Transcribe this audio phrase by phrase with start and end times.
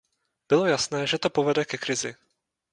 [0.49, 2.15] Bylo jasné, že to povede ke krizi.